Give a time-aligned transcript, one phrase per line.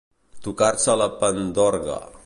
[0.47, 2.01] Tocar-se la pandorga.